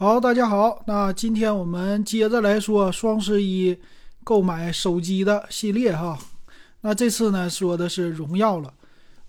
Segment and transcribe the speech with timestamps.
[0.00, 3.76] 好，大家好，那今天我们接着来说双十一
[4.22, 6.16] 购买手机的系列哈。
[6.82, 8.72] 那这次呢说的是荣耀了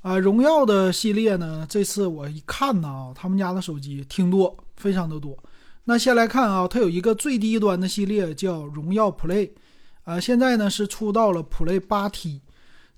[0.03, 5.35] 啊，荣耀的系列呢，这次我一看呢啊，他们家的手机挺多，非常的多。
[5.85, 9.49] 那先来看啊，它有一个最低端的系列叫荣耀 Play，
[10.03, 12.41] 啊，现在呢是出到了 Play 八 T。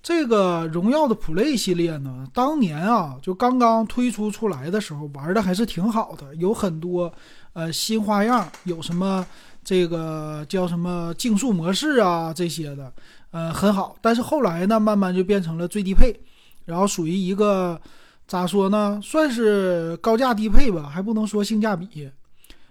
[0.04, 7.14] 这个荣耀的 Play 系列呢，当年啊就刚刚推出出来的时候玩的还是挺好的，有很多
[7.54, 9.25] 呃新花样，有什么
[9.64, 12.92] 这个叫什么竞速模式啊这些的，
[13.32, 13.96] 呃很好。
[14.01, 16.19] 但是后来呢，慢慢就变成了最低配，
[16.65, 17.79] 然后属于一个
[18.28, 22.09] 咋说呢，算是高价低配吧，还不能说性价比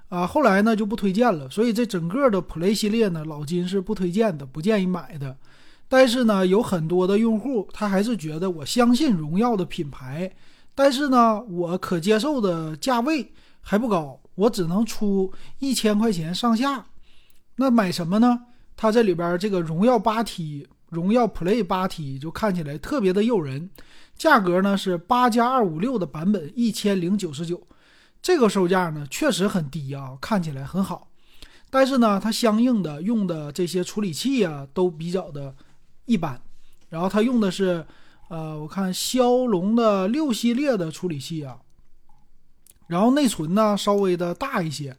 [0.08, 0.26] 啊。
[0.26, 5.36] 后来呢就不推荐了，所以这整个的 Play 系列呢，老金是不推荐的，不建议买的。
[5.88, 10.32] 但是呢，有很多的用户他还是觉得我相信荣耀的品牌，
[10.74, 16.86] 但是呢，我可接受的价位还不高，我只能出一千块钱上下。
[17.56, 18.46] 那买什么呢？
[18.76, 23.70] 它这里边这个荣耀八 T、荣耀 Play 八 T 就看起来特别的诱人，
[24.16, 27.66] 价格呢是八加二五六的版本一千零九十九，
[28.22, 31.08] 这个售价呢确实很低啊，看起来很好，
[31.68, 35.54] 但是呢，它相应的用的这些处理器啊都比较的。
[36.06, 36.40] 一般，
[36.88, 37.86] 然后它用的是，
[38.30, 41.58] 呃，我看骁龙的六系列的处理器啊，
[42.90, 44.94] 然后内存呢稍微的大一些，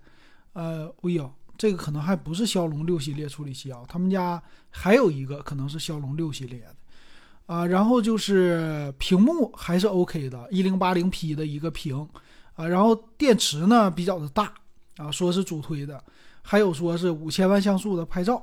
[0.54, 12.08] 呃，哎呦，这个可能还不是骁龙六系列处理器啊，他们家还有一个可能是骁龙六系列的，啊，然后就是屏幕还是 OK 的，一零八零 P 的一个屏，
[12.56, 14.54] 啊，然后电池呢比较的大，
[14.96, 16.02] 啊，说是主推的，
[16.42, 18.42] 还有说是五千万像素的拍照。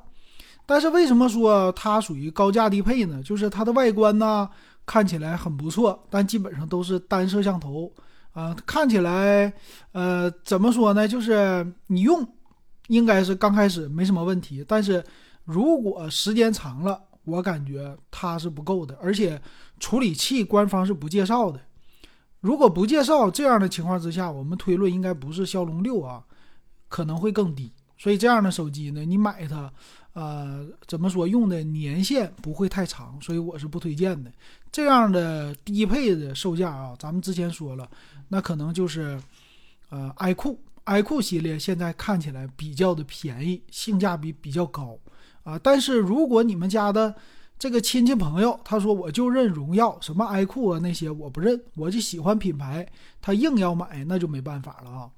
[0.67, 3.23] 但是为什么说它属于高价低配呢？
[3.23, 4.47] 就是它的外观呢
[4.85, 7.91] 看起来很不错，但基本上都是单摄像头
[8.39, 9.53] 啊，看起来
[9.91, 11.09] 呃怎么说呢？
[11.09, 12.25] 就是你用
[12.87, 15.05] 应该是刚开始没什么问题，但是
[15.45, 19.43] 如果时间长了，我感觉它是不够的，而且
[19.81, 21.61] 处理器官方是不介绍的。
[22.39, 26.23] 如果不介绍这样的情况之下，我们推论应该不是骁龙六啊，
[26.89, 27.73] 可能会更低。
[27.99, 29.71] 所以这样的手机呢，你买它，
[30.13, 34.33] 呃，怎么说用的年限不会太长，所以我是不推荐的。
[34.71, 37.89] 这样的低配的售价啊，咱们之前说了，
[38.29, 39.21] 那可能就是，
[39.89, 44.97] 呃，iQOO，iQOO 系列现在看起来比较的便宜，性价比比较高
[45.43, 45.59] 啊。
[45.59, 47.15] 但是如果你们家的
[47.59, 52.87] 这个亲戚朋友，他说我就认荣耀，什么 iQOO 啊那些我不认，我就喜欢品牌，
[53.21, 55.11] 他硬要买，那就没办法了啊。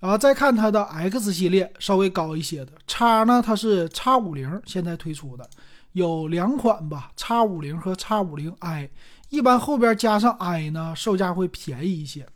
[0.00, 2.72] 然后再看它的 X 系列，稍微高一些的。
[2.86, 5.48] 叉呢，它是叉五零现在推出的，
[5.92, 8.88] 有两款吧，叉五零和叉五零 i。
[9.28, 12.26] 一般后边加上 i 呢，售价会便宜一些。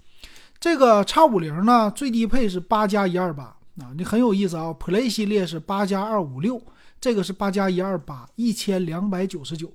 [0.61, 3.45] 这个叉五零呢，最低配是八加一二八
[3.79, 4.67] 啊，你很有意思啊。
[4.79, 6.63] Play 系列是八加二五六，
[7.01, 9.73] 这个是八加一二八，一千两百九十九。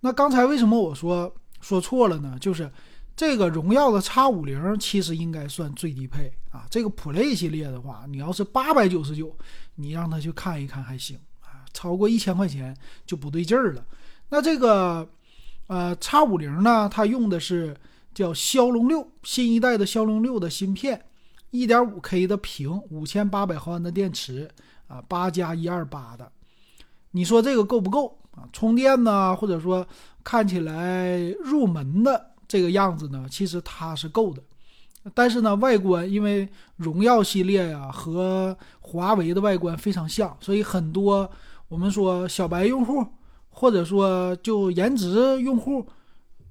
[0.00, 2.36] 那刚才为什么我说说错了呢？
[2.40, 2.68] 就是。
[3.18, 6.68] 这个荣耀的 X 五零其实应该算最低配啊。
[6.70, 9.36] 这个 Play 系列的话，你要是八百九十九，
[9.74, 11.66] 你让他去看一看还行啊。
[11.74, 13.84] 超过一千块钱就不对劲儿了。
[14.28, 15.04] 那这个
[15.66, 17.76] 呃 X 五零呢，它用的是
[18.14, 21.04] 叫骁龙六新一代的骁龙六的芯片，
[21.50, 24.48] 一点五 K 的屏，五千八百毫安的电池
[24.86, 26.30] 啊，八加一二八的。
[27.10, 28.48] 你说这个够不够啊？
[28.52, 29.84] 充电呢，或者说
[30.22, 32.30] 看起来入门的？
[32.48, 34.42] 这个样子呢，其实它是够的，
[35.12, 41.30] 但是呢，外观因为荣耀系列呀和华为的外观非常像，所以很多
[41.68, 43.06] 我们说小白用户，
[43.50, 45.86] 或者说就颜值用户，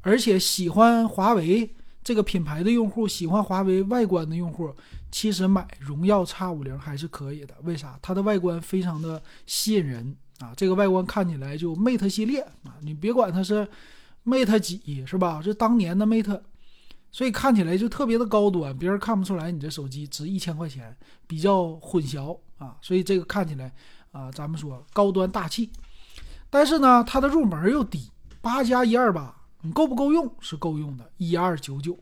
[0.01, 1.67] 而且喜欢华为
[2.03, 4.71] 这个品牌的用户，喜欢华为外观的用户，
[5.11, 7.55] 其实买荣耀 X 五零还是可以的。
[7.63, 7.97] 为啥？
[8.03, 10.53] 它的外观非常的吸引人啊！
[10.55, 13.67] 这个外观看起来就 Mate 系列啊，你别管它是。
[14.27, 15.41] Mate 几是吧？
[15.41, 16.41] 这当年的 Mate，
[17.13, 20.93] 所以看起来就特别的高端，别人看不出来你这手机值一千块钱，
[21.25, 22.75] 比较混淆啊。
[22.81, 23.73] 所以这个看起来
[24.11, 25.71] 啊，咱们说高端大气，
[26.49, 30.29] 但是呢，它的入门又低，八加一二八，你够不够用？
[30.41, 31.97] 是够用的，一二九九。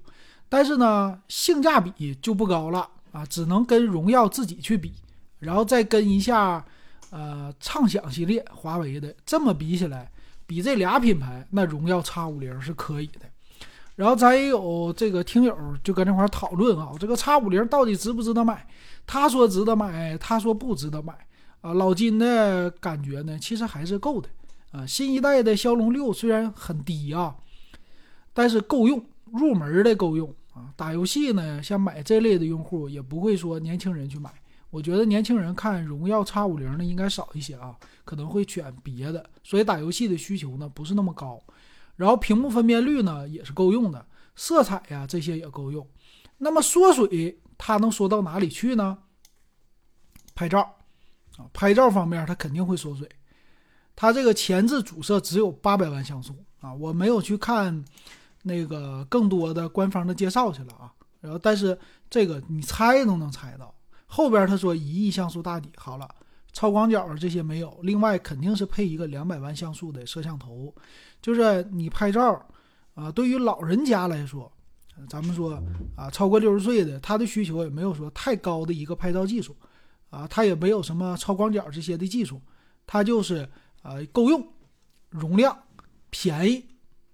[0.49, 4.93] 但是呢，性价比就不高了啊，只能跟荣耀自己去比，
[5.37, 6.65] 然后再跟一下
[7.11, 10.11] 呃畅享系列华为的，这么比起来。
[10.47, 13.21] 比这俩品牌，那荣耀 X 五零是可以的。
[13.95, 18.67] 然后咱也有这个听友就跟那块讨论啊，这个 X 五零到底值不值得买？
[19.07, 21.13] 他说值得买，他说不值得买
[21.61, 21.73] 啊。
[21.73, 24.29] 老金的感觉呢，其实还是够的
[24.71, 24.85] 啊。
[24.85, 27.35] 新一代的骁龙六虽然很低啊，
[28.33, 30.73] 但是够用，入门的够用啊。
[30.75, 34.29] 打游戏呢，像买这类的用户也不会说年轻人去买。
[34.69, 39.29] 我觉得年轻人看荣耀 X 五零呢应该少一些啊，可能会选别的。
[39.43, 41.41] 所以打游戏的需求呢不是那么高。
[41.95, 45.87] 然后屏幕分辨率呢也是够用的，色彩呀这些也够用。
[46.37, 48.97] 那么缩水它能缩到哪里去呢？
[50.33, 50.59] 拍照
[51.37, 53.09] 啊，拍照方面它肯定会缩水。
[53.95, 57.85] 它这个前置主摄只有八百万像素啊，我没有去看
[58.43, 60.91] 那个更多的官方的介绍去了啊。
[61.21, 61.79] 然后但是
[62.09, 63.73] 这个你猜都能猜到。
[64.15, 66.07] 后边他说一亿像素大底好了，
[66.53, 70.73] 超广角这些没有，另外肯定是配一个两百万像素的摄像头，
[71.21, 72.41] 就是你拍照
[72.93, 74.49] 啊，对于老人家来说，
[75.09, 75.61] 咱们说
[75.97, 79.53] 啊，超过六十岁的他的需求也没有说太高的一个拍照技术
[80.09, 82.41] 啊，他也没有什么超广角这些的技术，
[82.87, 83.45] 他就是
[83.81, 84.47] 啊够用，
[85.09, 85.57] 容量
[86.09, 86.63] 便宜，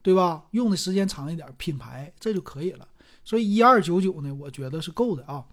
[0.03, 0.45] 对吧？
[0.51, 2.87] 用的时间长一点，品牌这就可以了。
[3.23, 5.43] 所以一二九九呢，我觉得是够的啊。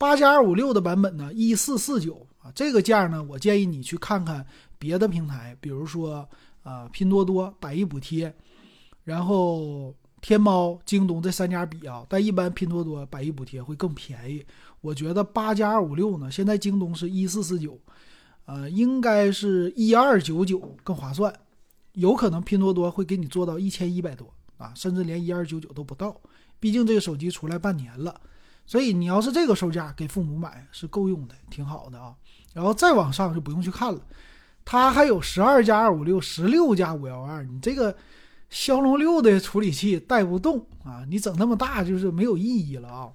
[0.00, 4.46] 八加二五六的版本呢，一四四九啊，这个价呢，我建议你去看看
[4.78, 6.26] 别的平台，比如说
[6.62, 8.34] 啊，拼多多百亿补贴，
[9.04, 14.42] 然后天猫、京东这三家比啊，但一般拼多多百亿补贴会更便宜。
[14.80, 17.78] 我觉得八加二五六呢，现在京东是一四四九，
[18.46, 21.30] 呃，应该是一二九九更划算，
[21.92, 26.18] 有可能拼多多会给你做到一千一百多啊，甚至连一二九九都不到，
[26.58, 28.18] 毕竟这个手机出来半年了。
[28.70, 32.14] 所以你要是这个售价给父母买是够用的，挺好的啊。
[32.54, 34.00] 然后再往上就不用去看了，
[34.64, 37.42] 它还有十二加二五六、十六加五幺二。
[37.42, 37.96] 你这个
[38.48, 43.10] 骁龙六的处理器带不动啊，你整那么大就是没有意义了啊。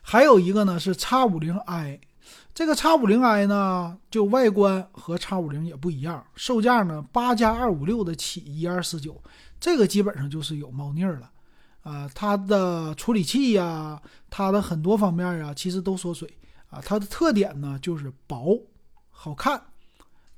[0.00, 2.00] 还有一个呢是叉五零 i，
[2.54, 9.22] 这个叉五零 i 呢就外观和叉五零也不一样，售价呢八加二五六的起一二四九，
[9.60, 11.30] 这个基本上就是有猫腻了。
[11.86, 16.28] 啊，它的处理器呀，它的很多方面啊，其实都缩水
[16.68, 16.82] 啊。
[16.84, 18.60] 它的特点呢就是薄、
[19.08, 19.62] 好看，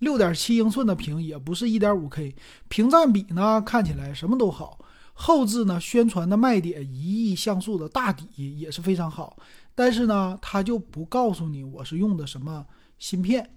[0.01, 2.37] 六点七英寸的屏也不是一点五 K，
[2.69, 4.79] 屏占比呢看起来什么都好。
[5.15, 9.39] 后置呢宣传的卖点一亿像素的大底也是非常好，
[9.75, 12.67] 但是呢它就不告诉你我是用的什么
[12.99, 13.49] 芯片、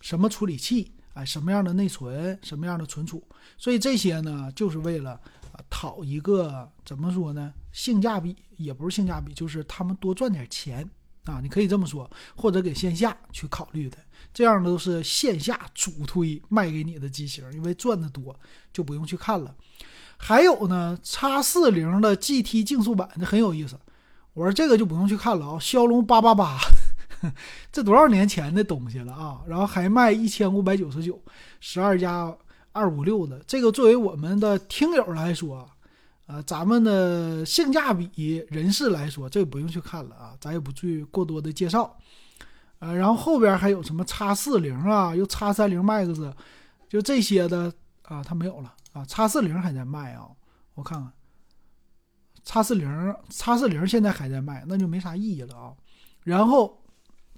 [0.00, 3.22] 什么处理器，哎，什么样的内存、什么样的存储，
[3.58, 5.20] 所以这些呢就是为了。
[5.70, 7.52] 讨一个怎么说呢？
[7.72, 10.88] 性价比也不是性价比，就是他们多赚点钱
[11.24, 11.40] 啊！
[11.42, 13.98] 你可以这么说，或者给线下去考虑的，
[14.32, 18.38] 这样都是线下主推卖给你的机型，因为赚的多
[18.72, 19.54] 就不用去看了。
[20.16, 23.78] 还有呢，叉四零的 GT 竞速版这很有意思。
[24.32, 26.58] 我说这个就不用去看了啊，骁龙八八八，
[27.72, 29.42] 这多少年前的东西了啊！
[29.46, 31.20] 然后还卖一千五百九十九，
[31.60, 32.36] 十二加。
[32.74, 35.70] 二五六的这个，作为我们的听友来说，
[36.26, 41.96] 啊，咱们的性价比人士来说，这个不用去看了啊，咱也不去过多的介绍，
[42.80, 46.34] 呃，然后后边还有什么叉四零啊，又叉三零 Max，
[46.88, 47.72] 就这些的
[48.02, 48.74] 啊，它没有了。
[48.92, 50.26] 啊，叉四零还在卖啊，
[50.74, 51.12] 我看看，
[52.44, 55.72] 叉四零叉四零现在还在卖，那就没啥意义了啊，
[56.24, 56.82] 然后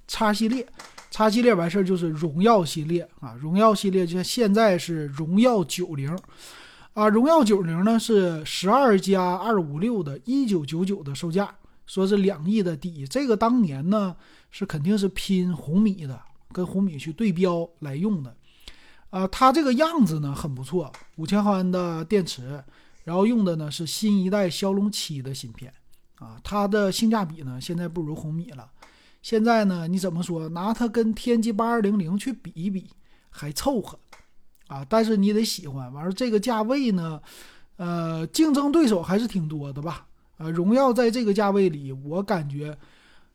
[0.09, 0.67] 叉系列。
[1.11, 6.15] 叉系列完事儿就是荣耀系列啊，荣耀系列就现在是荣耀九零，
[6.93, 11.55] 啊，荣耀九零呢是十二加二五六的一九九九的售价，
[11.87, 14.15] 说是两亿的底，这个当年呢
[14.51, 16.21] 是肯定是拼红米的，
[16.53, 18.37] 跟红米去对标来用的，
[19.11, 22.63] 啊，它这个样子呢很不错，五千毫安的电池，
[23.05, 25.73] 然后用的呢是新一代骁龙七的芯片，
[26.17, 28.69] 啊，它的性价比呢现在不如红米了。
[29.27, 30.49] 现在呢，你怎么说？
[30.51, 32.89] 拿它跟天玑八二零零去比一比，
[33.29, 33.99] 还凑合
[34.69, 34.87] 啊。
[34.89, 35.93] 但是你得喜欢。
[35.93, 37.21] 完了，这个价位呢，
[37.75, 40.07] 呃，竞争对手还是挺多的吧？
[40.37, 42.79] 呃，荣耀在这个价位里，我感觉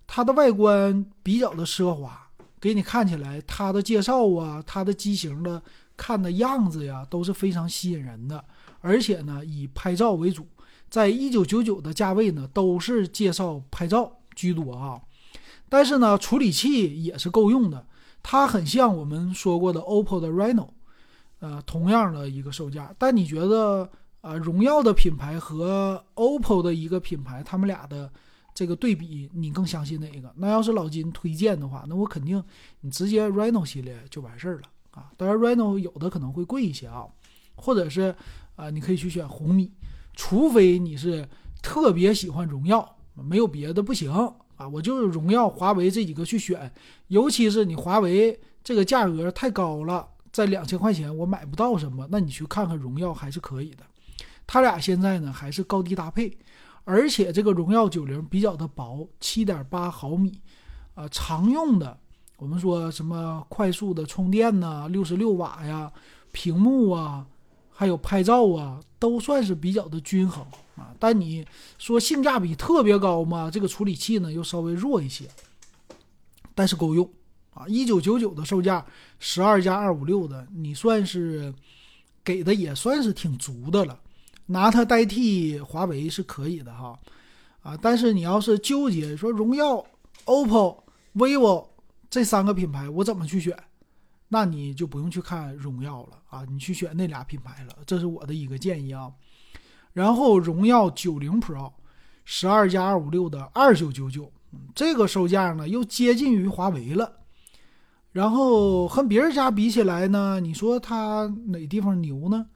[0.08, 2.26] 它的外观比较的奢华，
[2.62, 5.62] 给你看起来它的介绍啊，它的机型的
[5.98, 8.42] 看的样子呀，都是非常吸引人的。
[8.80, 10.48] 而且呢，以拍照为主，
[10.90, 14.98] 在一九九九的价位呢，都是介绍拍照居多啊。
[15.72, 17.88] 但是呢，处理器也是够用的，
[18.22, 20.68] 它很像我们说过的 OPPO 的 Reno，
[21.40, 22.94] 呃，同样的一个售价。
[23.00, 28.12] 但你觉得，呃，荣耀的品牌和 OPPO 的一个品牌，他们俩的
[28.54, 30.30] 这个对比，你更相信哪一个？
[30.36, 32.44] 那要是老金推荐的话，那我肯定
[32.82, 35.10] 你直接 Reno 系列就完事儿了啊。
[35.16, 37.06] 当然，Reno 有的可能会贵一些啊，
[37.56, 38.14] 或者是
[38.58, 39.72] 啊，你可以去选红米，
[40.18, 41.26] 除非你是
[41.62, 44.12] 特别喜欢荣耀，没有别的不行。
[44.68, 46.72] 我就是荣耀、华为这几个去选，
[47.08, 53.84] 尤其是你华为这个价格太高了，在两千块钱我买不到什么，那你去看看荣耀还是可以的。
[54.46, 56.38] 它俩现在呢还是高低搭配，
[56.84, 60.40] 而且这个荣耀九零比较的薄，七点八毫米，
[60.94, 61.98] 啊，常用的
[62.38, 65.92] 我们说什么快速的充电呐，六十六瓦呀，
[66.32, 67.26] 屏幕啊，
[67.82, 70.46] 还有拍照啊，都算是比较的均衡
[70.76, 70.94] 啊。
[71.00, 71.44] 但你
[71.80, 73.50] 说性价比特别高吗？
[73.50, 75.28] 这个处理器呢又稍微弱一些，
[76.54, 77.10] 但是够用
[77.56, 78.86] 啊，一九九九的售价，
[79.18, 81.52] 十二加二五六的，你算是
[82.24, 84.00] 给的也算是挺足的了。
[84.46, 87.00] 拿它代替华为是可以的哈，
[87.64, 89.84] 啊，但是你要是纠结说荣耀、
[90.26, 90.84] OPPO、
[91.16, 91.68] vivo
[92.12, 93.58] 这三个品牌我怎么去选，
[94.34, 99.12] 那你就不用去看荣耀了啊，你去选那俩品牌了，这是我的一个建议啊。
[99.92, 101.74] 然后荣耀九零 Pro
[102.24, 104.32] 十二加二五六的二九九九，
[104.74, 107.12] 这个售价呢又接近于华为了，
[108.14, 112.48] 然后和别人家比起来呢，你说它哪地方牛呢？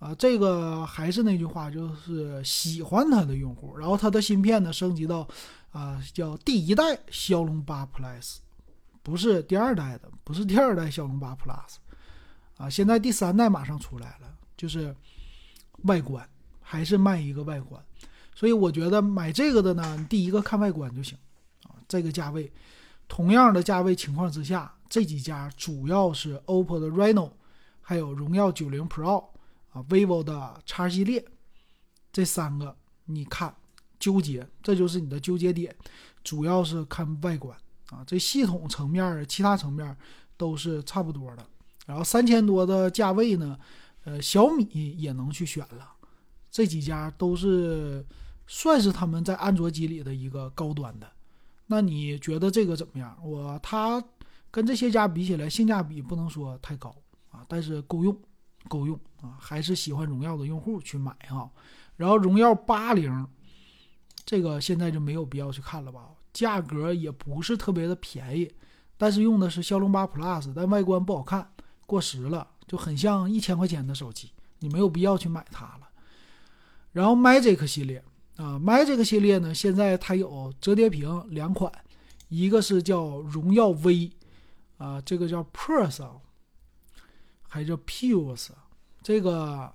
[0.00, 3.76] 啊，这个还是那句话，就是喜欢它的用户。
[3.76, 5.28] 然后它的芯片呢，升级到
[5.70, 8.38] 啊叫第一代骁龙八 Plus，
[9.04, 11.76] 不是第二代的，不是第二代骁龙八 Plus，
[12.56, 14.92] 啊，现在第三代马上出来了，就是
[15.82, 16.28] 外观
[16.60, 17.80] 还是卖一个外观。
[18.34, 21.16] 所以我觉得买这个的呢，第一个看外观就行
[21.64, 21.78] 啊。
[21.86, 22.52] 这个价位，
[23.06, 27.30] 同样的价位情况之下，这几家主要是 OPPO 的 Reno，
[27.80, 29.26] 还有荣耀九零 Pro。
[29.70, 31.24] 啊，vivo 的叉系列，
[32.12, 33.52] 这三个你看
[33.98, 35.74] 纠结，这就是你的纠结点，
[36.22, 37.58] 主要是看外观
[37.94, 38.04] 啊。
[38.06, 39.96] 这系统层面、其他层面
[40.36, 41.46] 都是差不多的。
[41.86, 43.58] 然后三千多的价位呢，
[44.04, 44.66] 呃，小米
[44.98, 45.92] 也能去选了。
[46.50, 48.04] 这几家都是
[48.46, 51.06] 算是他们在安卓机里的一个高端的。
[51.66, 53.16] 那你觉得这个怎么样？
[53.22, 54.02] 我它
[54.50, 56.94] 跟这些家比起来，性价比不能说太高
[57.30, 58.16] 啊，但是够用。
[58.66, 61.50] 够用啊，还是喜欢荣耀的用户去买哈。
[61.96, 63.28] 然后荣耀八零，
[64.24, 68.52] 这个现在就没有必要去看了吧，价格也不是特别的便宜，
[68.98, 71.50] 但是用的是骁龙八 Plus，但外观不好看，
[71.86, 75.88] 过时了，就很像一千块钱的手机，你没有必要去买它了。
[76.92, 78.04] 然后 Magic 系列
[78.36, 81.72] 啊，Magic 系列呢，现在它有折叠屏两款，
[82.28, 84.10] 一个是叫荣耀 V，
[84.76, 86.06] 啊，这个叫 Pulse。
[87.46, 88.48] 还叫 Puls，
[89.00, 89.72] 这个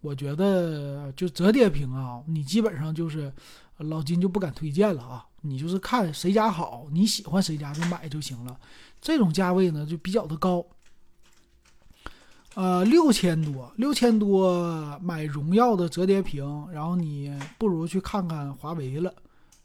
[0.00, 3.34] 我觉得就折叠屏啊，你基本上就是
[3.78, 5.25] 老金就不敢推荐了啊。
[5.40, 8.58] 你就是看谁家好，你喜欢谁家就买就行了。
[9.00, 10.64] 这种价位呢就比较的高，
[12.54, 19.14] 呃，六千多，六千多买荣耀的折叠屏，然后你不如去看看华为了。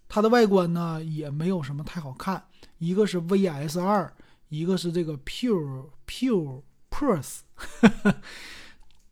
[0.08, 2.44] 它的外观呢也没有什么太好看，
[2.78, 4.14] 一个是 VS 二，
[4.50, 6.62] 一个是这个 Pure Pure。
[6.92, 7.40] Pros，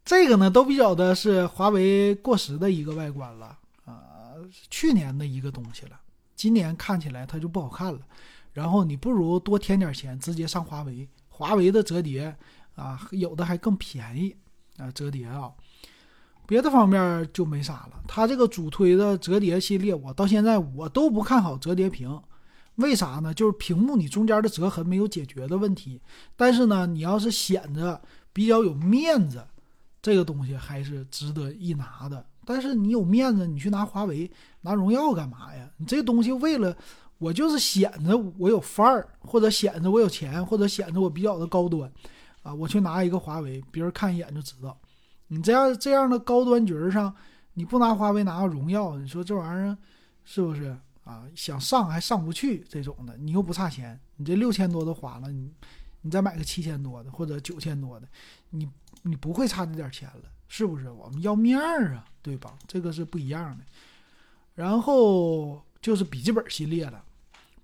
[0.04, 4.36] 这个呢都比较的是华为过时的一个外观了啊，
[4.70, 5.98] 去年的一个东西了，
[6.39, 8.00] 今年看起来它就不好看了。
[8.53, 12.34] 然后你不如多添点钱，直接上华为，华为的折叠
[12.75, 14.34] 啊，有的还更便宜
[14.77, 15.51] 啊，折叠啊，
[16.48, 18.01] 别的方面就没啥了。
[18.08, 22.17] 它这个主推的折叠系列，我到现在我都不看好折叠屏。
[22.75, 23.34] 为啥呢？
[23.34, 26.01] 就是屏幕你中间的折痕没有解决的问题。
[26.38, 29.46] 但是呢，你要是显着比较有面子，
[30.01, 32.25] 这个东西还是值得一拿的。
[32.50, 34.29] 但是你有面子，你去拿华为、
[34.62, 35.70] 拿荣耀干嘛呀？
[35.77, 36.75] 你这东西为了
[37.20, 41.91] 我就是显着我有范儿，或者显着我有钱，或者显着我比较的高端
[42.41, 44.75] 啊，我去拿一个华为，别人看一眼就知道。
[45.27, 47.15] 你这样这样的高端局上，
[47.53, 49.77] 你不拿华为，拿个荣耀，你说这玩意儿
[50.25, 50.75] 是不是？
[51.03, 55.51] 啊，想上还上不去这种的，你又不差钱，你这六千多都花了，你
[56.01, 58.08] 你再买个七千多的或者九千多的，
[58.50, 58.68] 你
[59.03, 60.89] 你不会差这点钱了，是不是？
[60.89, 62.53] 我们要面儿啊，对吧？
[62.68, 63.63] 这个是不一样的。
[64.56, 67.01] 然后就是笔记本系列了，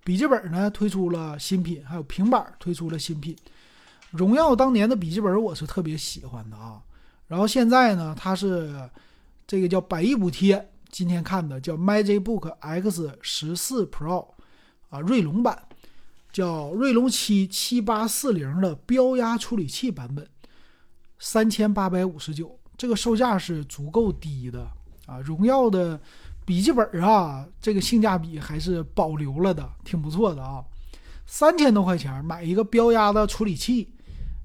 [0.02, 3.36] 笔记本呢推出了新品，还有平板推出了新品。
[4.12, 6.80] 荣耀当年的笔记本我是特别喜欢的啊，
[7.26, 8.88] 然后现在呢，它是
[9.46, 10.70] 这个叫百亿补贴。
[10.88, 14.28] 今天看的叫 MagicBook X 十四 Pro，
[14.88, 15.60] 啊，锐龙版，
[16.32, 20.26] 叫锐龙七七八四零的标压处理器版本，
[21.18, 24.66] 三千八百五十九，这个售价是足够低的
[25.06, 25.18] 啊。
[25.20, 26.00] 荣耀的
[26.44, 30.64] 笔记本啊，这个性价比还是保留了的，挺不错的啊。
[31.26, 33.88] 三千多块钱买一个标压的处理器，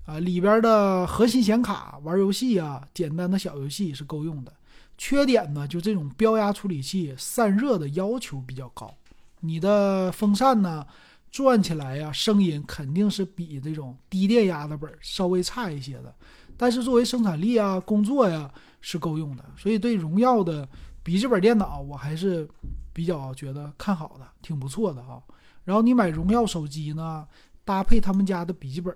[0.06, 4.52] 啊，里边的核心显卡玩游戏啊，简单的小游戏是够用的。
[4.98, 8.92] 缺点呢，就这种标压处理器散热的要求比较高，
[9.40, 10.86] 你的风扇呢
[11.32, 16.14] 转起来呀，声音肯定是比这种低电压的本稍微差一些的。
[16.62, 18.48] 但是作为生产力啊、工作呀
[18.82, 19.44] 是够用的。
[19.58, 20.70] 所以对荣耀的
[21.02, 22.48] 笔记本电脑我还是
[22.94, 25.20] 比较觉得看好的，挺不错的啊。
[25.64, 27.28] 然后你买荣耀手机呢，
[27.66, 28.96] 搭配他们家的笔记本，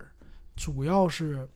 [0.55, 1.49] 主要是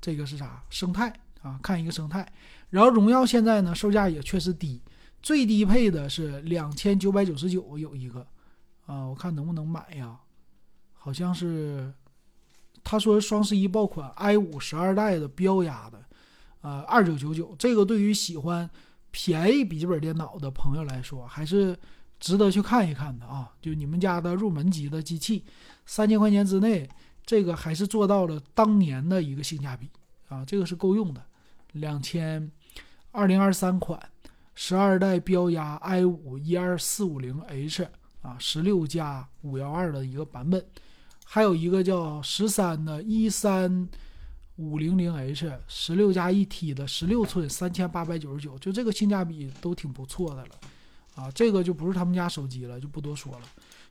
[0.00, 1.12] 这个是啥生态
[1.42, 1.58] 啊？
[1.60, 2.24] 看一个生态。
[2.70, 4.80] 然后荣耀现在呢，售价也确实低，
[5.20, 8.24] 最低配的是两千九百九十九有一个
[8.86, 10.20] 啊，我看能不能买呀？
[10.92, 11.92] 好像是
[12.90, 16.02] 他说双十一爆款 i 五十二代的标压的，
[16.62, 17.54] 呃，二九九九。
[17.58, 18.68] 这个对于喜欢
[19.10, 21.78] 便宜笔记本电脑的朋友来说，还是
[22.18, 23.52] 值得去看一看的啊。
[23.60, 25.44] 就你们家的入门级的机器，
[25.84, 26.88] 三千块钱之内，
[27.26, 29.90] 这个还是做到了当年的一个性价比
[30.30, 31.22] 啊，这个是够用的，
[31.72, 32.50] 两千。
[33.12, 34.00] 二零二三款
[34.54, 37.86] 十二代标压 i 五一二四五零 H
[38.22, 40.64] 啊，十六加五幺二的一个版本，
[41.30, 43.86] 还有一个叫十三的一三
[44.56, 50.50] 五零零 H 十六加一 T 的十六寸三千八百九十九，就这个性价比都挺不错的了
[51.16, 53.42] 啊，这个就不是他们家手机了，就不多说了。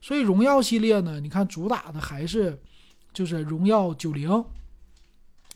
[0.01, 2.59] 所以荣耀系列呢，你看主打的还是
[3.13, 4.43] 就是荣耀九零，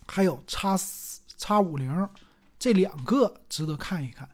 [0.05, 0.77] 还有叉
[1.35, 2.07] 叉五零。
[2.59, 4.29] 这两个值得看一看，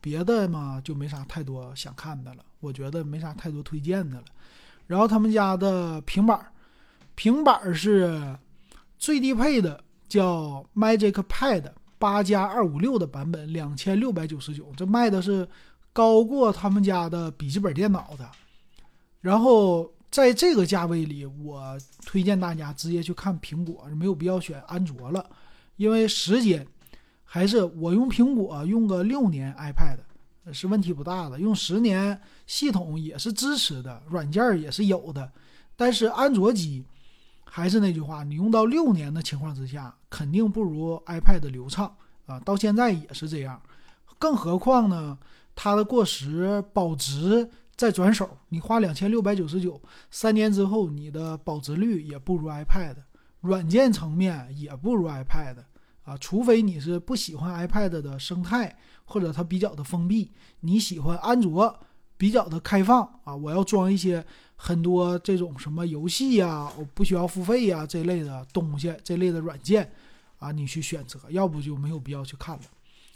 [0.00, 4.24] 别的嘛就没啥太多想看的了，我觉得没啥太多推荐的了。
[4.86, 6.52] 然后他们家的平板，
[7.14, 8.36] 平板是
[8.98, 15.48] 最低配的，叫 Magic Pad 八加二五六的版本，两千六百九十九，这卖的是
[15.92, 18.28] 高过他们家的笔记本电脑的。
[19.20, 25.24] 然后在这个价位里，我推荐大家直接去看苹果，没有必要选安卓了，
[25.76, 26.66] 因为时间。
[27.26, 29.98] 还是我用苹果用个六年 iPad
[30.52, 35.32] 是问题不大的，用十年系统也是支持的，软件也是有的。
[35.74, 36.84] 但是安卓机
[37.56, 41.94] 还是那句话，你用到六年的情况之下，肯定不如 iPad 流畅
[42.26, 42.40] 啊。
[42.40, 43.62] 到现在也是这样，
[44.18, 45.16] 更何况呢，
[45.54, 49.80] 它的过时保值再转手，你花两千六百九十九，
[50.10, 52.96] 三年之后你的保值率也不如 iPad，
[53.42, 55.58] 软件层面也不如 iPad。
[56.02, 61.78] 啊，除非你是不喜欢 iPad 的生态，或者它比较的封闭，你喜欢安卓
[62.24, 64.24] 比较的开放啊，我要装一些
[64.56, 69.92] 很多这种什么游戏呀，我不需要付费呀这类的东西，这类的软件
[70.38, 72.62] 啊，你去选择，要不就没有必要去看了。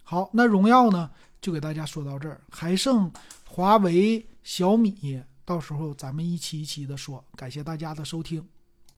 [0.02, 3.10] 好，那荣耀呢，就给大家说到这儿，还剩
[3.46, 7.24] 华为、小米，到时候咱们一期一期的说。
[7.34, 8.46] 感谢大家的收听。